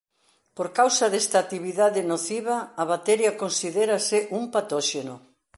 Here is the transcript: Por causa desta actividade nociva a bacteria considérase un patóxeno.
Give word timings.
Por 0.57 0.67
causa 0.79 1.05
desta 1.13 1.37
actividade 1.43 2.01
nociva 2.11 2.55
a 2.81 2.83
bacteria 2.91 3.31
considérase 3.41 4.17
un 4.39 4.43
patóxeno. 4.55 5.15